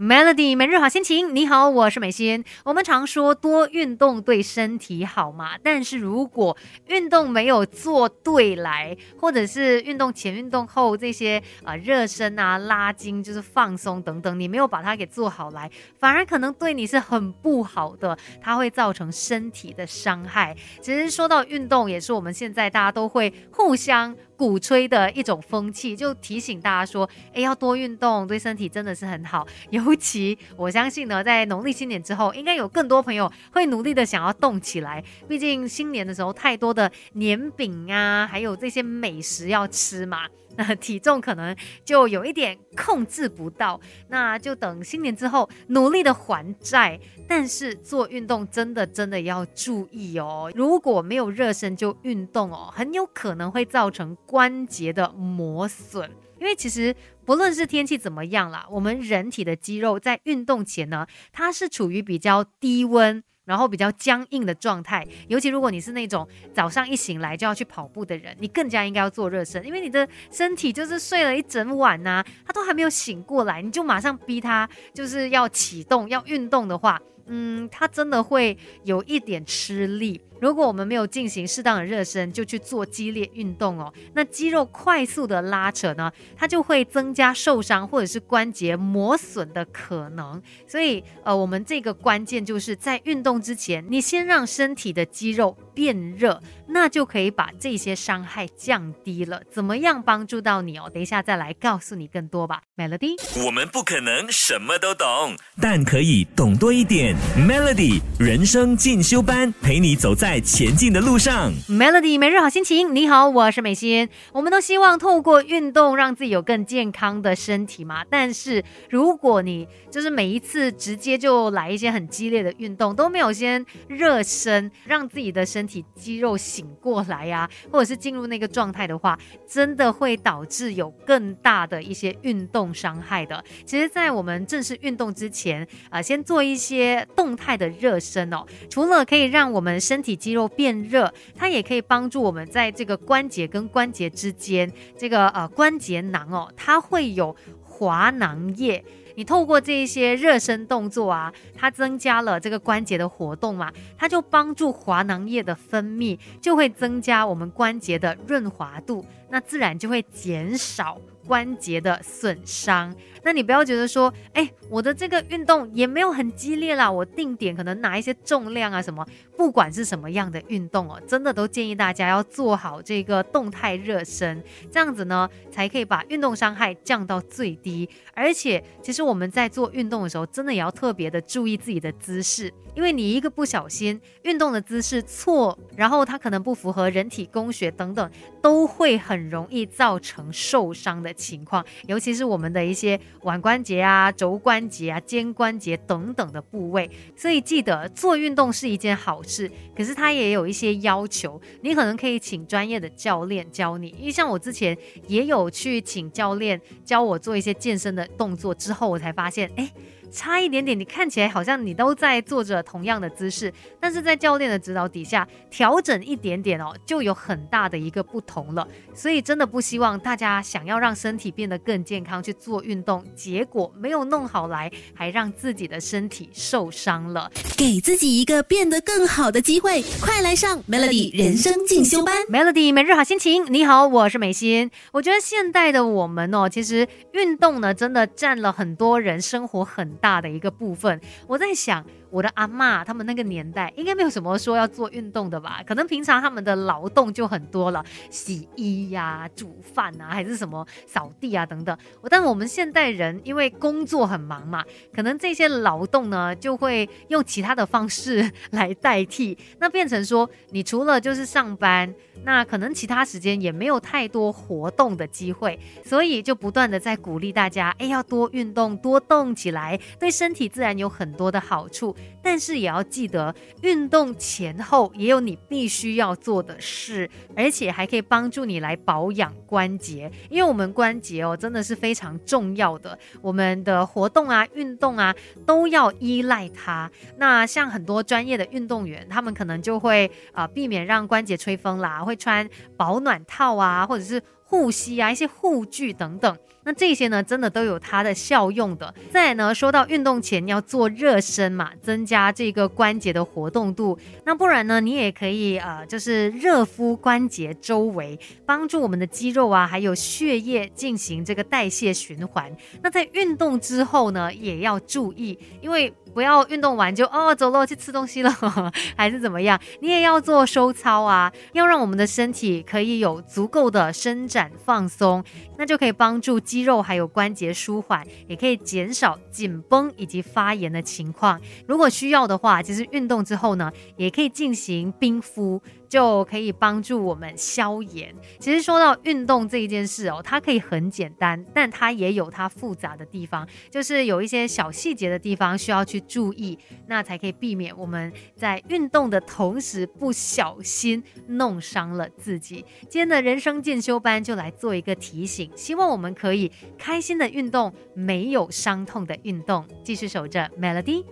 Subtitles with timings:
[0.00, 2.42] Melody 每日好心情，你好，我是美心。
[2.64, 6.56] 我们常说多运动对身体好嘛，但是如果
[6.86, 20.56] 运动没有做对来，或者是运动前、运动后这些呃热身啊、拉筋，就是放松等等，你没有把它给做好来，反而可能对你是很不好的，它会造成身体的伤害。
[20.80, 24.16] 其实说到运动，也是我们现在大家都会互相。
[24.40, 29.46] 鼓吹的一种风气，就提醒大家说，哎，要多运动，对身体真的是很好。
[29.68, 35.04] 尤其我相信呢，在农历新年之后，应该有更多朋友会努力的想要动起来。
[35.28, 40.26] 毕竟新年的时候，太多的年饼啊，还有这些美食要吃嘛。
[40.56, 46.98] 那体重可能就有一点控制不到，那就等新年之后努力的还债。
[47.28, 56.10] 但是做运动真的真的要注意哦，如果没有热身就运动哦，很有可能会造成关节的磨损。
[56.40, 63.22] 因为其实不论是天气怎么样啦，我们人体的肌肉在运动前呢，它是处于比较低温。
[63.44, 77.00] 然后比较僵硬的状态，尤其如果你是那种早上一醒来就要去跑步的人，你更加应该要做热身，因为你的身体就是睡了一整晚呐，他都还没有醒过来，你就马上逼他就是要启动要运动的话。
[77.32, 80.20] 嗯，他真的会有一点吃力。
[80.40, 90.40] 如果我们没有进行适当的热身，就去做激烈运动哦，那肌肉快速的拉扯呢，它就会增加受伤或者是关节磨损的可能。
[90.66, 99.42] 所以，呃，我们这个关键就是在运动之前，你先让身体的肌肉变热，那就可以把这些伤害降低了。
[99.50, 100.90] 怎么样帮助到你哦？
[100.92, 102.62] 等一下再来告诉你更多吧。
[102.76, 107.14] Melody，我们不可能什么都懂，但可以懂多一点。
[107.36, 111.52] Melody 人生进修班，陪你走在在前进的路上。
[111.68, 114.08] Melody 每日好心情，你好，我是美心。
[114.32, 118.04] 我们都希望透过运动让自己有更健康的身体嘛。
[118.08, 133.42] 但是如果你就是每一次直接就来一些很激烈的运动，都没有先热身，让自己的身体肌肉醒过来呀，或者是进入那个状态的话，真的会导致有更大的一些运动伤害的。
[133.66, 137.04] 其实，在我们正式运动之前啊，先做一些。
[137.16, 148.84] 动态的热身哦，除了可以让我们身体肌肉变热，它也可以帮助我们在这个关节跟关节之间，这个呃关节囊哦，它会有滑囊液。
[149.16, 160.98] 你透过这一些热身动作啊，它增加了这个关节的活动嘛，它就帮助滑囊液的分泌，就会增加我们关节的润滑度，那自然就会减少。
[161.30, 162.92] 关节的损伤，
[163.22, 174.42] 那你不要觉得说，哎，我的这个运动也没有很激烈啦，我定点可能拿一些重量啊什么，不管是什么样的运动哦，真的都建议大家要做好这个动态热身，
[174.72, 177.88] 这样子呢，才可以把运动伤害降到最低。
[178.12, 188.10] 而且，其实我们在做运动的时候，真的也要特别的注意自己的姿势，因为你一个不小心，运动的姿势错，然后它可能不符合人体工学等等，
[188.42, 191.14] 都会很容易造成受伤的。
[191.20, 204.76] 情况，尤其是我们的一些腕关节啊、肘关节啊、肩关节等等的部位，所以记得做运动是一件好事，可是它也有一些要求，你可能可以请专业的教练教你，因为像我之前
[205.06, 209.70] 也有去请教练教我做一些健身的动作，之后我才发现，哎。
[210.10, 218.66] 差一点点，你看起来好像你都在做着同样的姿势，但是在教练的指导底下调整一点点哦，就有很大的一个不同了。
[218.92, 227.30] 所以真的不希望大家想要让身体变得更健康去做运动，结果没有弄好来，还让自己的身体受伤了。
[227.56, 232.16] 给自己一个变得更好的机会，快来上 Melody 人生进修班。
[232.24, 234.70] Melody 每日好心情，你好，我是美心。
[234.92, 239.99] 我觉得现代的我们哦，其实运动呢，真的占了很多人生活很。
[240.00, 241.84] 大的一个部分，我在想。
[242.12, 245.62] 我的阿妈他们那个年代应该没有什么说要做运动的吧？
[245.64, 251.78] 可能平常他们的劳动就很多了，洗衣呀、煮饭啊，还是什么扫地啊等等。
[252.08, 261.94] 但我们现代人因为工作很忙嘛，可能这些劳动呢就会用其他的方式来代替，那变成说你除了就是上班，
[262.24, 271.94] 那可能其他时间也没有太多活动的机会，所以就不断的在鼓励大家，哎，要多运动，多动起来，对身体自然有很多的好处。
[272.22, 285.14] 但是也要记得，运动前后也有你必须要做的事，而且还可以帮助你来保养关节，因为我们关节哦真的是非常重要的，我们的活动啊、运动啊
[285.46, 286.90] 都要依赖它。
[287.16, 296.36] 那像很多专业的运动员，他们可能就会啊避免让关节吹风啦，会穿保暖套啊，或者是护膝啊、一些护具等等。
[296.62, 298.92] 那这些呢，真的都有它的效用的。
[299.10, 303.98] 再呢，说到运动前要做热身嘛，增加这个关节的活动度。
[304.26, 312.54] 那不然呢，你也可以呃，就是热敷关节周围，帮助我们的肌肉啊，还有血液进行这个代谢循环。
[312.82, 315.92] 那在运动之后呢，也要注意，因为。
[316.14, 318.30] 不要运动完就哦走了去吃东西了，
[318.96, 319.58] 还是怎么样？
[319.80, 325.22] 你也要做收操啊，要让我们的身体可以有足够的伸展放松，
[325.56, 331.40] 那就可以帮助肌肉还有关节舒缓，也可以减少紧绷以及发炎的情况。
[331.66, 335.62] 如果需要的话，其实运动之后呢，也可以进行冰敷。
[335.90, 338.14] 就可以帮助我们消炎。
[338.38, 346.56] 其实说到运动这一件事哦，它可以很简单，但它也有它复杂的地方，就是有一些小细节的地方需要去注意，
[346.86, 352.64] 那才可以避免我们在运动的同时不小心弄伤了自己。
[352.82, 359.66] 今天的人生进修班就来做一个提醒，希望我们可以开心的运动，没有伤痛的运动。
[359.82, 361.04] 继续守着 Melody。